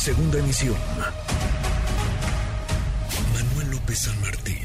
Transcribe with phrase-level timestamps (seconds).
[0.00, 0.74] Segunda emisión.
[3.34, 4.56] Manuel López San Martín,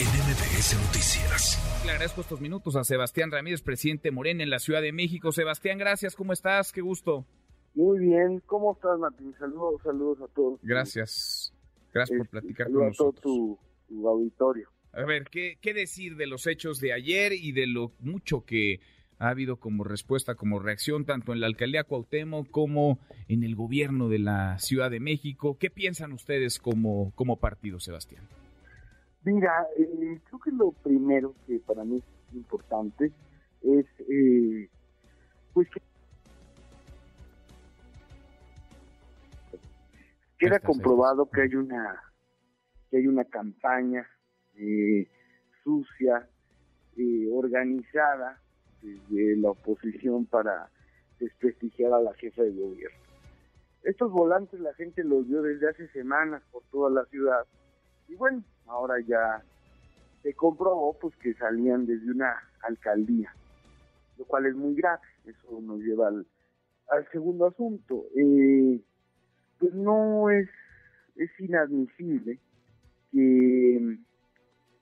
[0.00, 1.82] en MBS Noticias.
[1.84, 5.30] Le agradezco estos minutos a Sebastián Ramírez, presidente Morena en la Ciudad de México.
[5.30, 6.72] Sebastián, gracias, ¿cómo estás?
[6.72, 7.24] Qué gusto.
[7.74, 9.32] Muy bien, ¿cómo estás, Martín?
[9.38, 10.60] Saludos, saludos a todos.
[10.62, 11.54] Gracias.
[11.94, 13.22] Gracias por Este, platicar con a todo nosotros.
[13.22, 13.58] tu,
[13.88, 14.68] tu auditorio.
[14.92, 18.80] A ver, ¿qué, ¿qué decir de los hechos de ayer y de lo mucho que
[19.22, 22.98] ha habido como respuesta, como reacción, tanto en la alcaldía Cuauhtémoc como
[23.28, 25.56] en el gobierno de la Ciudad de México?
[25.58, 28.24] ¿Qué piensan ustedes como, como partido, Sebastián?
[29.22, 33.12] Mira, eh, creo que lo primero que para mí es importante
[33.62, 34.68] es, eh,
[35.52, 35.80] pues, que
[40.36, 42.02] queda comprobado que hay una
[42.90, 44.04] que hay una campaña
[44.56, 45.08] eh,
[45.62, 46.28] sucia,
[46.96, 48.42] eh, organizada
[48.82, 50.68] desde la oposición para
[51.18, 52.98] desprestigiar a la jefa de gobierno.
[53.82, 57.46] Estos volantes la gente los vio desde hace semanas por toda la ciudad
[58.08, 59.42] y bueno, ahora ya
[60.22, 63.34] se comprobó pues que salían desde una alcaldía,
[64.18, 65.02] lo cual es muy grave.
[65.24, 66.26] Eso nos lleva al,
[66.88, 68.04] al segundo asunto.
[68.16, 68.80] Eh,
[69.58, 70.48] pues no es,
[71.16, 72.38] es inadmisible
[73.10, 73.98] que,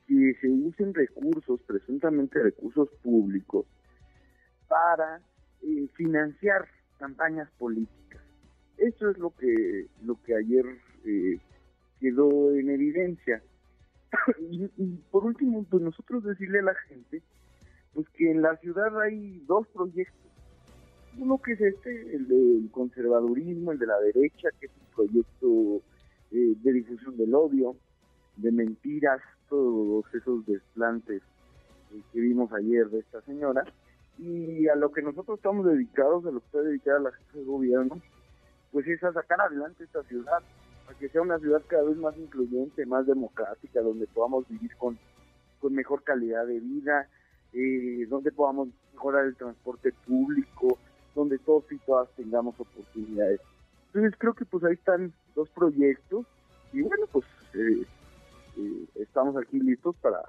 [0.06, 3.67] que se usen recursos, presuntamente recursos públicos,
[4.70, 5.20] para
[5.62, 8.22] eh, financiar campañas políticas.
[8.78, 10.64] Eso es lo que, lo que ayer
[11.04, 11.38] eh,
[11.98, 13.42] quedó en evidencia.
[14.38, 17.20] y, por último, pues nosotros decirle a la gente
[17.92, 20.30] pues que en la ciudad hay dos proyectos.
[21.18, 25.82] Uno que es este, el del conservadurismo, el de la derecha, que es un proyecto
[26.30, 27.74] eh, de difusión del odio,
[28.36, 31.22] de mentiras, todos esos desplantes
[32.12, 33.64] que vimos ayer de esta señora.
[34.20, 37.44] Y a lo que nosotros estamos dedicados, a lo que está dedicada la jefa de
[37.44, 38.00] gobierno,
[38.70, 40.42] pues es a sacar adelante esta ciudad,
[40.88, 44.98] a que sea una ciudad cada vez más incluyente, más democrática, donde podamos vivir con,
[45.58, 47.08] con mejor calidad de vida,
[47.55, 50.78] eh, donde podamos mejorar el transporte público,
[51.14, 53.40] donde todos y todas tengamos oportunidades.
[53.86, 56.27] Entonces creo que pues ahí están dos proyectos
[56.72, 57.24] y bueno, pues
[57.55, 57.84] eh,
[58.56, 60.20] eh, estamos aquí listos para,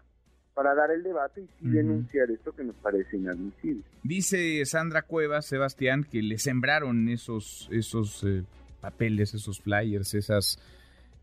[0.54, 3.84] para dar el debate y sí denunciar esto que nos parece inadmisible.
[4.04, 8.44] Dice Sandra Cuevas, Sebastián, que le sembraron esos, esos eh,
[8.82, 10.60] papeles, esos flyers, esas,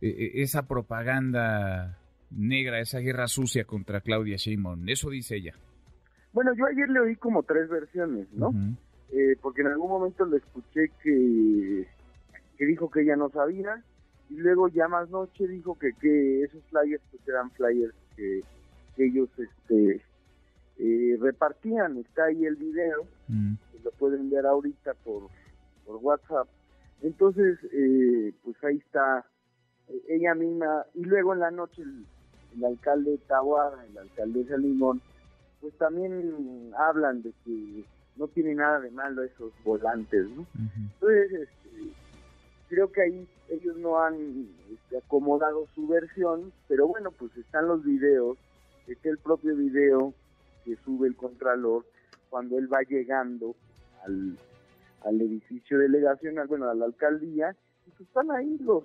[0.01, 1.99] eh, eh, esa propaganda
[2.31, 4.89] negra, esa guerra sucia contra Claudia Sheinbaum.
[4.89, 5.55] Eso dice ella.
[6.33, 8.53] Bueno, yo ayer le oí como tres versiones, ¿no?
[9.11, 11.87] Eh, porque en algún momento le escuché que,
[12.57, 13.83] que dijo que ella no sabía
[14.29, 18.43] y luego ya más noche dijo que, que esos flyers pues eran flyers que,
[18.99, 20.03] que ellos este
[20.79, 21.97] eh, repartían.
[21.99, 23.55] Está ahí el video, Mm.
[23.85, 25.29] lo pueden ver ahorita por,
[25.87, 26.49] por WhatsApp.
[27.03, 29.25] Entonces, eh, pues ahí está
[29.89, 30.85] eh, ella misma.
[30.95, 32.05] Y luego en la noche el,
[32.57, 35.01] el alcalde Tahuada, el alcaldesa Limón,
[35.61, 37.85] pues también hablan de que
[38.17, 40.47] no tiene nada de malo esos volantes, ¿no?
[40.95, 41.93] Entonces, este,
[42.69, 47.85] creo que ahí ellos no han este, acomodado su versión, pero bueno, pues están los
[47.85, 48.37] videos,
[48.93, 50.15] está el propio video
[50.65, 51.87] que sube el Contralor
[52.31, 53.55] cuando él va llegando
[54.05, 54.39] al,
[55.05, 57.57] al edificio delegacional, bueno, a la alcaldía,
[57.87, 58.85] y pues están ahí los,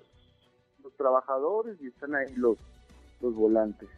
[0.82, 2.56] los trabajadores y están ahí los,
[3.20, 3.88] los volantes.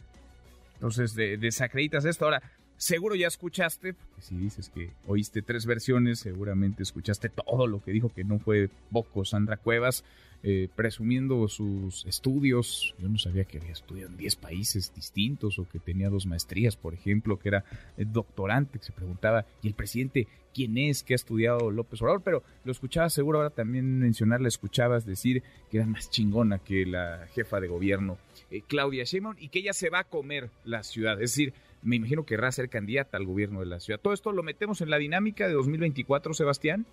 [0.75, 2.25] Entonces, de- desacreditas esto.
[2.25, 2.43] Ahora,
[2.77, 7.93] seguro ya escuchaste, porque si dices que oíste tres versiones, seguramente escuchaste todo lo que
[7.93, 10.05] dijo, que no fue poco Sandra Cuevas,
[10.43, 12.95] eh, presumiendo sus estudios.
[12.99, 16.77] Yo no sabía que había estudiado en 10 países distintos o que tenía dos maestrías,
[16.77, 17.65] por ejemplo, que era
[17.97, 21.03] eh, doctorante, que se preguntaba, ¿y el presidente quién es?
[21.03, 22.23] ¿Qué ha estudiado López Obrador?
[22.23, 26.87] Pero lo escuchabas seguro ahora también mencionar, la escuchabas decir que era más chingona que
[26.87, 28.19] la jefa de gobierno,
[28.51, 31.15] eh, Claudia Sheinbaum, y que ella se va a comer la ciudad.
[31.15, 31.55] Es decir,
[31.87, 34.01] me imagino que querrá ser candidata al gobierno de la ciudad.
[34.01, 36.85] Todo esto lo metemos en la dinámica de 2024, Sebastián.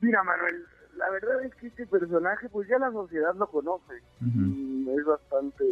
[0.00, 0.64] Mira, Manuel,
[0.96, 3.94] la verdad es que este personaje, pues ya la sociedad lo conoce.
[4.20, 5.64] Mm, es bastante,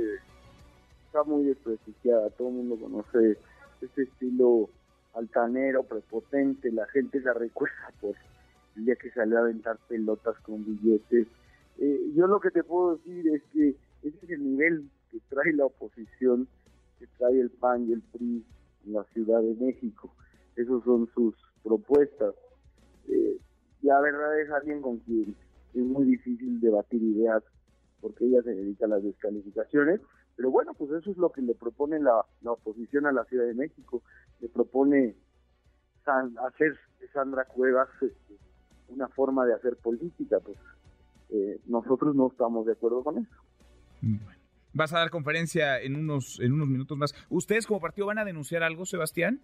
[1.07, 3.39] está muy desprestigiada, todo el mundo conoce
[3.81, 4.69] este estilo
[5.15, 8.17] altanero, prepotente, la gente la recuerda por
[8.77, 11.29] el día que salió a aventar pelotas con billetes.
[11.79, 15.53] Eh, yo lo que te puedo decir es que ese es el nivel que trae
[15.53, 16.49] la oposición,
[17.19, 18.45] trae el PAN y el PRI
[18.87, 20.15] en la Ciudad de México.
[20.57, 22.35] Esas son sus propuestas.
[23.09, 23.39] Eh,
[23.83, 25.35] la verdad es alguien con quien
[25.75, 27.43] es muy difícil debatir ideas
[28.01, 30.01] porque ella se dedica a las descalificaciones,
[30.37, 33.55] pero bueno, pues eso es lo que le propone la, oposición a la Ciudad de
[33.55, 34.03] México,
[34.41, 35.15] le propone
[36.05, 38.37] san- hacer de Sandra Cuevas este,
[38.89, 40.59] una forma de hacer política, pues
[41.31, 43.37] eh, nosotros no estamos de acuerdo con eso.
[44.03, 44.42] Bueno.
[44.75, 47.15] Vas a dar conferencia en unos, en unos minutos más.
[47.29, 49.41] ¿Ustedes como partido van a denunciar algo, Sebastián?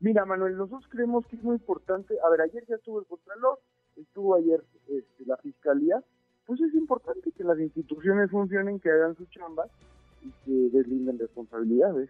[0.00, 2.14] Mira, Manuel, nosotros creemos que es muy importante.
[2.24, 3.60] A ver, ayer ya estuvo el Contralor,
[3.96, 6.02] estuvo ayer este, la Fiscalía.
[6.46, 9.66] Pues es importante que las instituciones funcionen, que hagan su chamba
[10.22, 12.08] y que deslinden responsabilidades.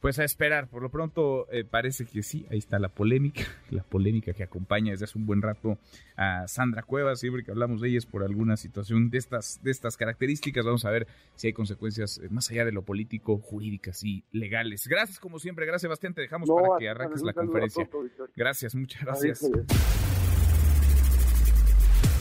[0.00, 3.82] Pues a esperar, por lo pronto eh, parece que sí, ahí está la polémica, la
[3.82, 5.76] polémica que acompaña desde hace un buen rato
[6.16, 9.72] a Sandra Cuevas, siempre que hablamos de ella es por alguna situación de estas, de
[9.72, 14.04] estas características, vamos a ver si hay consecuencias eh, más allá de lo político, jurídicas
[14.04, 14.86] y legales.
[14.86, 17.88] Gracias como siempre, gracias Sebastián, te dejamos para que arranques la conferencia.
[18.36, 19.50] gracias, muchas gracias.